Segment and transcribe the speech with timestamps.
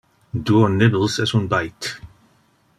[0.49, 1.95] Duo nibbles es un byte.